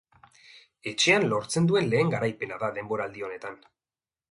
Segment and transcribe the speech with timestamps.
[0.91, 3.63] Etxean lortzen duen lehen garaipena da denboraldi honetan.